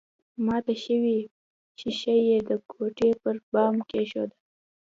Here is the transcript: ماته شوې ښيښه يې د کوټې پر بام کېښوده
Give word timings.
ماته 0.45 0.73
شوې 0.83 1.17
ښيښه 1.79 2.15
يې 2.27 2.37
د 2.49 2.51
کوټې 2.71 3.11
پر 3.21 3.35
بام 3.51 3.75
کېښوده 3.89 4.35